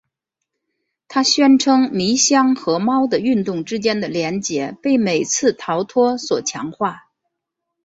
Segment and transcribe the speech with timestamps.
[1.07, 7.07] 他宣称迷箱和猫的运动之间的联结被每次逃脱所强化。